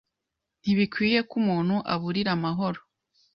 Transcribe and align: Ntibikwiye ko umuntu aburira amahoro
Ntibikwiye 0.61 1.19
ko 1.29 1.33
umuntu 1.41 1.75
aburira 1.93 2.29
amahoro 2.37 2.79